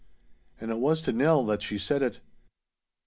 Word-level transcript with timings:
And 0.59 0.71
it 0.71 0.79
was 0.79 1.03
to 1.03 1.13
Nell 1.13 1.45
that 1.45 1.61
she 1.61 1.77
said 1.77 2.01
it. 2.01 2.21